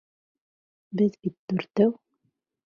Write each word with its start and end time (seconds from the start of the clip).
Беҙ 1.01 1.19
бит 1.27 1.37
дүртәү. 1.53 1.93